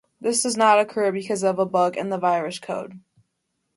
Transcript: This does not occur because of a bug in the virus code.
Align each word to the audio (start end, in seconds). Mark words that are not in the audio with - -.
This 0.19 0.41
does 0.41 0.57
not 0.57 0.79
occur 0.79 1.11
because 1.11 1.43
of 1.43 1.59
a 1.59 1.65
bug 1.67 1.95
in 1.95 2.09
the 2.09 2.17
virus 2.17 2.57
code. 2.57 2.99